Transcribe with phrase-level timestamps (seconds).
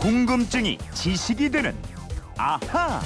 [0.00, 1.74] 궁금증이 지식이 되는
[2.36, 3.00] 아하.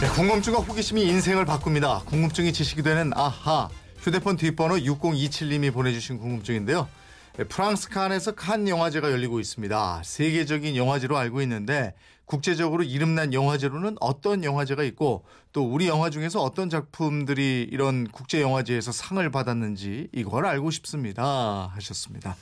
[0.00, 2.00] 네, 궁금증과 호기심이 인생을 바꿉니다.
[2.04, 3.70] 궁금증이 지식이 되는 아하.
[3.98, 6.86] 휴대폰 뒷번호 6027님이 보내주신 궁금증인데요.
[7.38, 10.02] 네, 프랑스 칸에서 칸 영화제가 열리고 있습니다.
[10.04, 11.94] 세계적인 영화제로 알고 있는데
[12.26, 18.92] 국제적으로 이름난 영화제로는 어떤 영화제가 있고 또 우리 영화 중에서 어떤 작품들이 이런 국제 영화제에서
[18.92, 21.70] 상을 받았는지 이걸 알고 싶습니다.
[21.74, 22.36] 하셨습니다.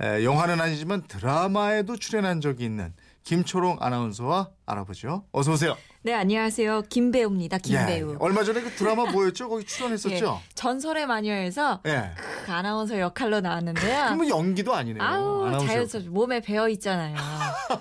[0.00, 2.92] 에, 영화는 아니지만 드라마에도 출연한 적이 있는
[3.24, 5.24] 김초롱 아나운서와 알아보죠.
[5.32, 5.76] 어서 오세요.
[6.02, 6.82] 네, 안녕하세요.
[6.88, 7.58] 김배우입니다.
[7.58, 8.12] 김배우.
[8.12, 9.48] 예, 얼마 전에 그 드라마 뭐였죠?
[9.50, 10.40] 거기 출연했었죠?
[10.42, 12.12] 예, 전설의 마녀에서 예.
[12.46, 14.04] 그 아나운서 역할로 나왔는데요.
[14.06, 15.02] 그러면 연기도 아니네요.
[15.02, 17.16] 아우, 자연스럽 몸에 배어 있잖아요.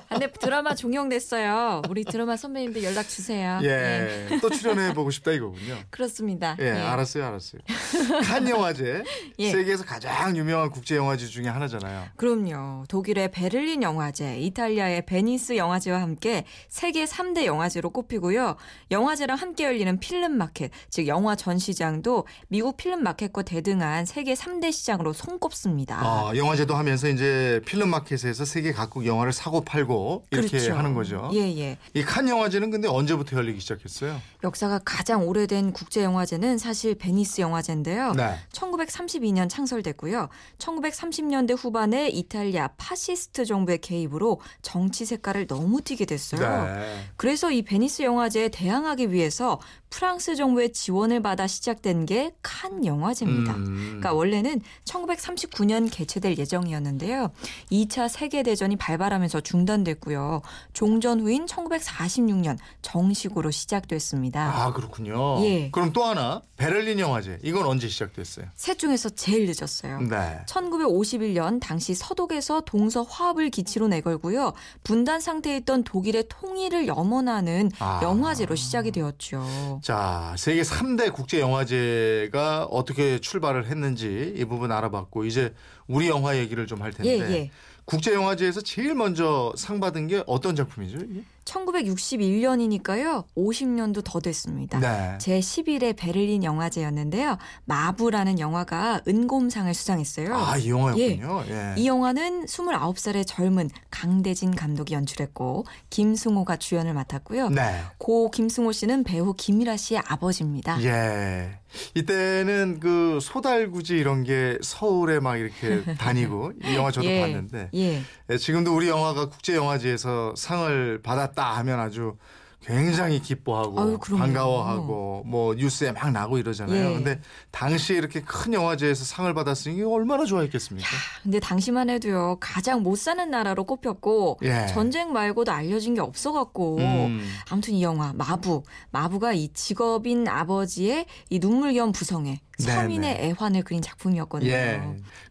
[0.09, 1.83] 근데 드라마 종영됐어요.
[1.89, 3.59] 우리 드라마 선배님들 연락 주세요.
[3.63, 4.27] 예.
[4.41, 5.77] 또 출연해 보고 싶다 이거군요.
[5.89, 6.57] 그렇습니다.
[6.59, 7.61] 예, 알았어요, 알았어요.
[8.25, 9.03] 칸 영화제
[9.39, 9.51] 예.
[9.51, 12.07] 세계에서 가장 유명한 국제 영화제 중에 하나잖아요.
[12.17, 12.83] 그럼요.
[12.89, 16.43] 독일의 베를린 영화제, 이탈리아의 베니스 영화제와 함께
[16.79, 18.55] 세계 3대 영화제로 꼽히고요.
[18.89, 25.11] 영화제랑 함께 열리는 필름 마켓, 즉 영화 전시장도 미국 필름 마켓과 대등한 세계 3대 시장으로
[25.11, 25.99] 손꼽습니다.
[26.07, 30.73] 어, 영화제도 하면서 이제 필름 마켓에서 세계 각국 영화를 사고 팔고 이렇게 그렇죠.
[30.77, 31.29] 하는 거죠.
[31.33, 31.77] 예, 예.
[31.93, 34.19] 이 칸 영화제는 근데 언제부터 열리기 시작했어요?
[34.45, 38.13] 역사가 가장 오래된 국제 영화제는 사실 베니스 영화제인데요.
[38.13, 38.37] 네.
[38.53, 40.29] 1932년 창설됐고요.
[40.59, 46.39] 1930년대 후반에 이탈리아 파시스트 정부의 개입으로 정치 색깔을 너무 띠게 됐어요.
[46.39, 46.68] 네.
[47.17, 53.55] 그래서 이 베니스 영화제에 대항하기 위해서 프랑스 정부의 지원을 받아 시작된 게 칸 영화제입니다.
[53.55, 53.75] 음.
[53.87, 57.31] 그러니까 원래는 1939년 개최될 예정이었는데요.
[57.71, 60.41] 2차 세계 대전이 발발하면서 중단됐고요.
[60.73, 64.41] 종전 후인 1946년 정식으로 시작됐습니다.
[64.61, 65.43] 아 그렇군요.
[65.45, 65.69] 예.
[65.71, 68.47] 그럼 또 하나 베를린 영화제 이건 언제 시작됐어요?
[68.55, 70.01] 셋 중에서 제일 늦었어요.
[70.01, 70.39] 네.
[70.47, 74.53] 1951년 당시 서독에서 동서 화합을 기치로 내걸고요.
[74.83, 77.99] 분단 상태에 있던 독일의 통 일을 염원하는 아.
[78.03, 79.79] 영화제로 시작이 되었죠.
[79.83, 85.53] 자, 세계 3대 국제 영화제가 어떻게 출발을 했는지 이 부분 알아봤고 이제
[85.87, 87.51] 우리 영화 얘기를 좀 할 텐데 예, 예.
[87.85, 90.97] 국제 영화제에서 제일 먼저 상 받은 게 어떤 작품이죠?
[91.09, 91.23] 이게?
[91.49, 93.25] 1961년이니까요.
[93.35, 94.79] 50년도 더 됐습니다.
[94.79, 95.17] 네.
[95.19, 97.37] 제11회 베를린 영화제였는데요.
[97.65, 100.35] 마부라는 영화가 은곰상을 수상했어요.
[100.35, 101.43] 아, 이 영화였군요.
[101.49, 101.73] 예.
[101.77, 107.49] 이 영화는 29살의 젊은 강대진 감독이 연출했고 김승호가 주연을 맡았고요.
[107.49, 107.81] 네.
[107.97, 110.81] 고 김승호 씨는 배우 김미라 씨의 아버지입니다.
[110.83, 111.59] 예.
[111.95, 118.01] 이때는 그 소달구지 이런 게 서울에 막 이렇게 다니고 이 영화 저도 예, 봤는데 예.
[118.29, 122.15] 예, 지금도 우리 영화가 국제 영화제에서 상을 받았다 하면 아주
[122.61, 123.97] 굉장히 기뻐하고 아유.
[123.97, 126.89] 반가워하고 뭐 뉴스에 막 나고 이러잖아요.
[126.89, 126.93] 예.
[126.93, 130.87] 근데 당시에 이렇게 큰 영화제에서 상을 받았으니 얼마나 좋아했겠습니까?
[131.23, 134.67] 근데 당시만 해도요 가장 못 사는 나라로 꼽혔고 예.
[134.67, 137.25] 전쟁 말고도 알려진 게 없어 갖고 음.
[137.49, 143.29] 아무튼 이 영화 마부 마부가 이 직업인 아버지의 이 눈물겸 부성애 네, 서민의 네.
[143.29, 144.51] 애환을 그린 작품이었거든요.
[144.51, 144.81] 예.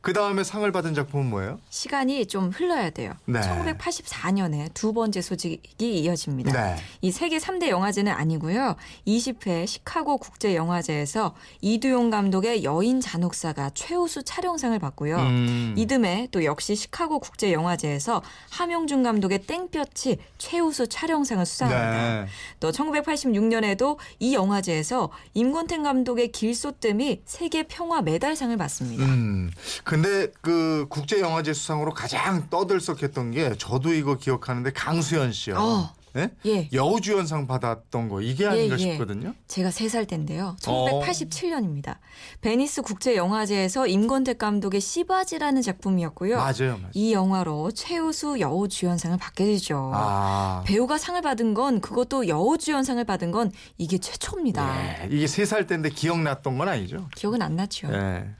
[0.00, 1.61] 그 다음에 상을 받은 작품은 뭐예요?
[1.69, 3.12] 시간이 좀 흘러야 돼요.
[3.27, 3.41] 네.
[3.41, 6.53] 1984년에 두 번째 소식이 이어집니다.
[6.53, 6.77] 네.
[7.03, 8.77] 이 세계 3대 영화제는 아니고요.
[9.06, 15.19] 20회 시카고 국제 영화제에서 이두용 감독의 여인 잔혹사가 최우수 촬영상을 받고요.
[15.19, 15.75] 음.
[15.77, 22.22] 이듬해 또 역시 시카고 국제 영화제에서 함용준 감독의 땡볕이 최우수 촬영상을 수상합니다.
[22.22, 22.27] 네.
[22.60, 29.05] 또 1986년에도 이 영화제에서 임권택 감독의 길소뜸이 세계 평화 메달상을 받습니다.
[29.05, 29.51] 음.
[29.84, 35.57] 근데 그 국제 영화제 수상으로 가장 떠들썩했던 게 저도 이거 기억하는데 강수연 씨요.
[35.59, 35.97] 어.
[36.19, 36.31] 예?
[36.47, 36.69] 예.
[36.73, 38.91] 여우주연상 받았던 거 이게 아닌가 예, 예.
[38.93, 39.34] 싶거든요.
[39.47, 40.56] 제가 3살 때인데요.
[40.67, 41.01] 어.
[41.01, 41.97] 1987년입니다.
[42.41, 46.37] 베니스 국제 영화제에서 임권택 감독의 씨받이라는 작품이었고요.
[46.37, 46.91] 맞아요, 맞아요.
[46.95, 49.91] 이 영화로 최우수 여우주연상을 받게 되죠.
[49.95, 50.62] 아.
[50.67, 55.05] 배우가 상을 받은 건 그것도 여우주연상을 받은 건 이게 최초입니다.
[55.05, 57.09] 예, 이게 세살 때인데 기억났던 건 아니죠?
[57.15, 57.89] 기억은 안 나죠.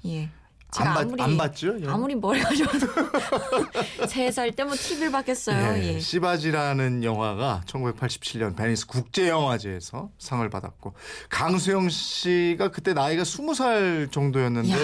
[0.07, 0.29] 예.
[0.77, 0.81] 예.
[0.81, 1.75] 안, 제가 봤, 아무리 안 봤죠?
[1.89, 2.87] 아무리 머리가 좋아도
[4.09, 5.77] 세살 때 뭐 TV를 봤겠어요.
[5.79, 6.01] 예, 예.
[6.01, 10.95] 씨받이라는 영화가 1987년 베니스 국제영화제에서 상을 받았고
[11.31, 14.77] 강수연 씨가 그때 나이가 20살 정도였는데 이야.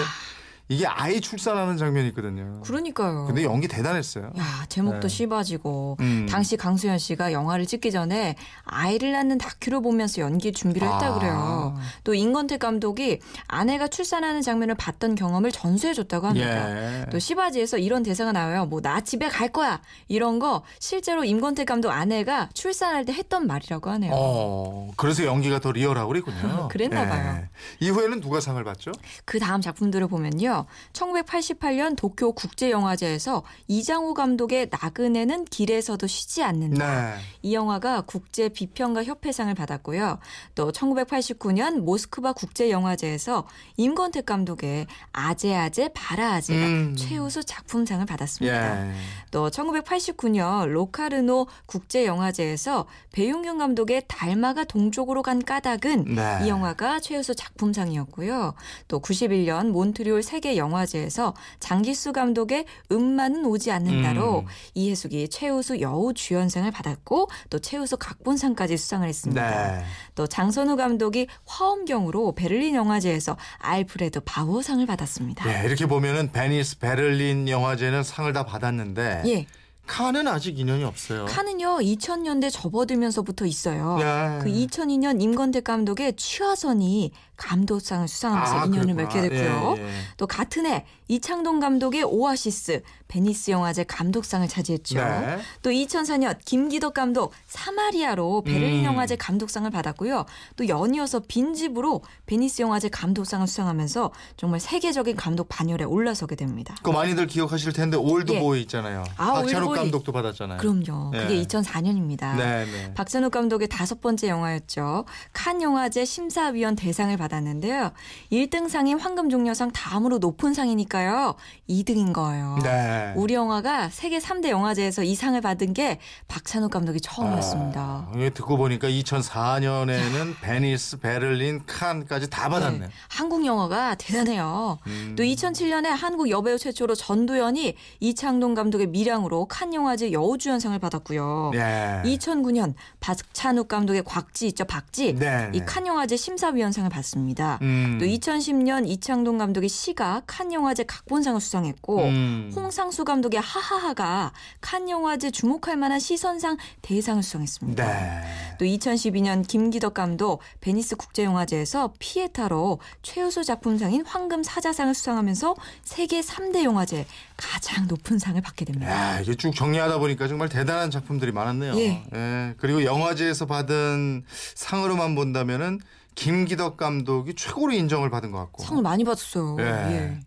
[0.67, 2.61] 이게 아이 출산하는 장면이 있거든요.
[2.61, 3.25] 그러니까요.
[3.27, 4.31] 근데 연기 대단했어요.
[4.37, 5.07] 야 제목도 네.
[5.07, 6.25] 씹어지고 음.
[6.27, 11.19] 당시 강수현 씨가 영화를 찍기 전에 아이를 낳는 다큐를 보면서 연기 준비를 했다 아.
[11.19, 11.77] 그래요.
[12.03, 17.01] 또 임건택 감독이 아내가 출산하는 장면을 봤던 경험을 전수해줬다고 합니다.
[17.01, 17.05] 예.
[17.11, 18.65] 또 시바지에서 이런 대사가 나와요.
[18.65, 23.89] 뭐 나 집에 갈 거야 이런 거 실제로 임건택 감독 아내가 출산할 때 했던 말이라고
[23.89, 24.11] 하네요.
[24.13, 26.67] 어, 그래서 연기가 더 리얼하고 그랬군요.
[26.69, 27.43] 그랬나 봐요.
[27.79, 28.91] 이후에는 누가 상을 받죠?
[29.25, 30.54] 그 다음 작품들을 보면요.
[30.55, 30.65] 영화인데요.
[30.93, 37.15] 1988년 도쿄 국제영화제에서 이장호 감독의 나그네는 길에서도 쉬지 않는다.
[37.15, 37.21] 네.
[37.41, 40.19] 이 영화가 국제 비평가 협회상을 받았고요.
[40.53, 43.45] 또 1989년 모스크바 국제영화제에서
[43.77, 46.95] 임권택 감독의 아재아재 바라아재가 음.
[46.95, 48.87] 최우수 작품상을 받았습니다.
[48.87, 48.93] 예.
[49.31, 56.39] 또 1989년 로카르노 국제영화제에서 배용균 감독의 달마가 동쪽으로 간 까닭은 네.
[56.43, 58.53] 이 영화가 최우수 작품상이었고요.
[58.87, 64.45] 또 91년 몬트리올 세계 영화제에서 장길수 감독의 은마는 오지 않는다로 음.
[64.73, 69.77] 이혜숙이 최우수 여우 주연상을 받았고 또 최우수 각본상까지 수상을 했습니다.
[69.77, 69.83] 네.
[70.15, 75.49] 또 장선우 감독이 화엄경으로 베를린 영화제에서 알프레드 바우상을 받았습니다.
[75.49, 79.47] 예, 이렇게 보면은 베니스 베를린 영화제는 상을 다 받았는데 예.
[79.87, 81.25] 칸은 아직 인연이 없어요.
[81.25, 83.97] 칸은요 2000년대 접어들면서부터 있어요.
[83.99, 84.39] 네.
[84.41, 89.21] 그 2002년 임권택 감독의 취화선이 감독상을 수상하면서 아, 인연을 그랬구나.
[89.21, 89.75] 맺게 됐고요.
[89.77, 89.89] 예, 예.
[90.17, 94.97] 또 같은 해 이창동 감독의 오아시스 베니스 영화제 감독상을 차지했죠.
[94.97, 95.37] 네.
[95.61, 98.85] 또 2004년 김기덕 감독 사마리아로 베를린 음.
[98.85, 100.25] 영화제 감독상을 받았고요.
[100.55, 106.75] 또 연이어서 빈집으로 베니스 영화제 감독상을 수상하면서 정말 세계적인 감독 반열에 올라서게 됩니다.
[106.81, 109.03] 그 많이들 기억하실 텐데 올드보이 있잖아요.
[109.17, 109.77] 아, 박찬욱 올드보이.
[109.77, 110.57] 감독도 받았잖아요.
[110.57, 111.11] 그럼요.
[111.11, 111.21] 네.
[111.21, 112.35] 그게 2004년입니다.
[112.35, 112.93] 네, 네.
[112.95, 115.05] 박찬욱 감독의 다섯 번째 영화였죠.
[115.31, 117.91] 칸 영화제 심사위원 대상을 받았는데요.
[118.31, 121.35] 1등상이 황금종려상 다음으로 높은 상이니까 요.
[121.69, 122.57] 2등인 거예요.
[122.63, 123.13] 네.
[123.15, 127.81] 우리 영화가 세계 3대 영화제에서 이 상을 받은 게 박찬욱 감독이 처음이었습니다.
[127.81, 132.77] 아, 듣고 보니까 2004년에는 베니스, 베를린, 칸까지 다 받았네.
[132.79, 134.77] 네, 한국 영화가 대단해요.
[134.87, 135.15] 음.
[135.17, 141.51] 또 2007년에 한국 여배우 최초로 전도연이 이창동 감독의 미량으로 칸 영화제 여우주연상을 받았고요.
[141.53, 142.01] 네.
[142.05, 145.15] 2009년 박찬욱 감독의 곽지 있죠, 박지.
[145.15, 145.65] 네, 이 네.
[145.65, 147.59] 칸 영화제 심사위원상을 받습니다.
[147.61, 147.97] 음.
[147.99, 152.51] 또 2010년 이창동 감독의 시가 칸 영화제 각본상을 수상했고 음.
[152.55, 157.85] 홍상수 감독의 하하하가 칸 영화제 주목할 만한 시선상 대상을 수상했습니다.
[157.85, 158.23] 네.
[158.57, 167.05] 또 2012년 김기덕 감독 베니스 국제영화제에서 피에타로 최우수 작품상인 황금 사자상을 수상하면서 세계 3대 영화제
[167.37, 168.91] 가장 높은 상을 받게 됩니다.
[168.91, 171.77] 야, 이게 쭉 정리하다 보니까 정말 대단한 작품들이 많았네요.
[171.77, 172.55] 예.
[172.57, 174.23] 그리고 영화제에서 받은
[174.55, 175.79] 상으로만 본다면은
[176.15, 178.63] 김기덕 감독이 최고로 인정을 받은 것 같고.
[178.63, 179.57] 상을 많이 받았어요.
[179.59, 179.63] 예.
[179.65, 180.19] 예.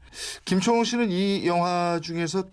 [0.45, 2.45] 김초홍 씨는 이 영화 중에서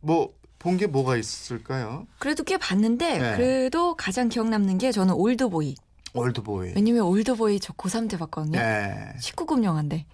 [0.00, 0.32] 뭐
[0.64, 2.06] 본 게 뭐가 있을까요?
[2.18, 3.36] 그래도 꽤 봤는데 네.
[3.36, 5.74] 그래도 가장 기억 남는 게 저는 올드보이.
[6.14, 6.72] 올드보이.
[6.74, 8.58] 왜냐면 올드보이 저 고3 때 봤거든요.
[8.58, 9.12] 네.
[9.20, 10.06] 19금 영화인데.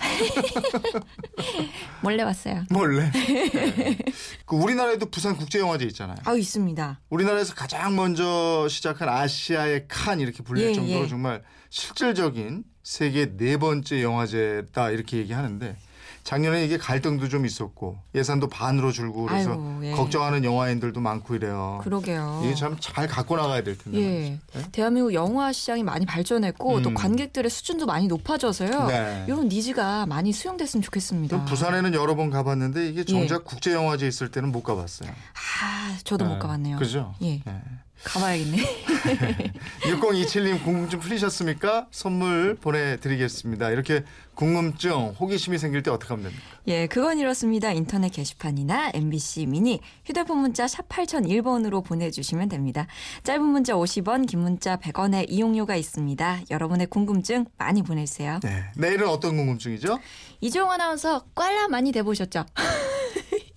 [2.02, 2.64] 몰래 봤어요.
[2.70, 3.10] 몰래.
[3.12, 3.98] 네.
[4.46, 6.16] 그 우리나라에도 부산 국제영화제 있잖아요.
[6.24, 7.00] 아유 있습니다.
[7.10, 11.08] 우리나라에서 가장 먼저 시작한 아시아의 칸 이렇게 불릴 예, 정도로 예.
[11.08, 15.76] 정말 실질적인 세계 네 번째 영화제다 이렇게 얘기하는데
[16.24, 19.92] 작년에 이게 갈등도 좀 있었고 예산도 반으로 줄고 그래서 아유, 예.
[19.92, 21.80] 걱정하는 영화인들도 많고 이래요.
[21.84, 22.40] 그러게요.
[22.44, 23.98] 이게 참 잘 갖고 나가야 될 텐데.
[24.00, 24.38] 예.
[24.54, 24.72] 말이죠.
[24.72, 26.94] 대한민국 영화 시장이 많이 발전했고 또 음.
[26.94, 28.86] 관객들의 수준도 많이 높아져서요.
[28.86, 29.24] 네.
[29.28, 31.36] 이런 니즈가 많이 수용됐으면 좋겠습니다.
[31.36, 35.10] 좀 부산에는 여러 번 가봤는데 이게 정작 국제 영화제 있을 때는 못 가봤어요.
[35.10, 36.38] 아, 저도 못 네.
[36.38, 36.78] 가봤네요.
[36.78, 37.14] 그죠?
[37.22, 37.42] 예.
[38.04, 38.10] 예.
[38.10, 38.56] 가봐야겠네.
[39.82, 41.86] 6027님 궁금증 풀리셨습니까?
[41.90, 43.70] 선물 보내드리겠습니다.
[43.70, 44.04] 이렇게
[44.34, 46.44] 궁금증, 호기심이 생길 때 어떻게 하면 됩니까?
[46.66, 47.70] 예, 그건 이렇습니다.
[47.70, 52.86] 인터넷 게시판이나 MBC 미니 휴대폰 문자 샵 8001번으로 보내주시면 됩니다.
[53.22, 56.40] 짧은 문자 50원, 긴 문자 100원의 이용료가 있습니다.
[56.50, 58.40] 여러분의 궁금증 많이 보내주세요.
[58.42, 58.64] 네.
[58.76, 59.98] 내일은 어떤 궁금증이죠?
[60.40, 62.44] 이종 아나운서 꽐라 많이 돼보셨죠?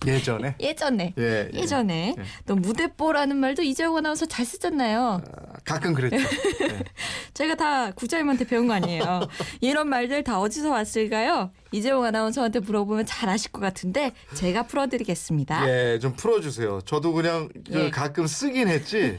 [0.08, 0.56] 예전에.
[0.62, 1.14] 예전에.
[1.18, 1.60] 예, 예.
[1.60, 2.24] 예전에 예.
[2.46, 5.22] 또 무대뽀라는 말도 이재용 아나운서 잘 쓰잖아요.
[5.26, 6.18] 아, 가끔 그랬죠.
[6.18, 6.84] 네.
[7.34, 9.28] 제가 다 국장님한테 배운 거 아니에요.
[9.62, 11.52] 이런 말들 다 어디서 왔을까요?
[11.72, 15.68] 이재용 아나운서한테 물어보면 잘 아실 것 같은데 제가 풀어드리겠습니다.
[15.70, 16.82] 예, 좀 풀어주세요.
[16.86, 17.90] 저도 그냥 그 예.
[17.90, 19.18] 가끔 쓰긴 했지.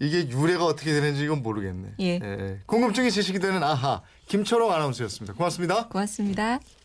[0.00, 1.88] 이게 유래가 어떻게 되는지 이건 모르겠네.
[2.00, 2.58] 예.
[2.66, 5.34] 궁금증이 지식이 되는 아하 김철홍 아나운서였습니다.
[5.34, 5.88] 고맙습니다.
[5.88, 6.60] 고맙습니다.